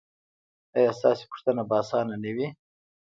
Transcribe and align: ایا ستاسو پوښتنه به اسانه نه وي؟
ایا 0.77 0.91
ستاسو 0.99 1.23
پوښتنه 1.31 1.61
به 1.69 1.75
اسانه 1.81 2.15
نه 2.23 2.31
وي؟ 2.35 2.47